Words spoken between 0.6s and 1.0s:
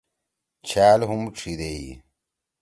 چھأل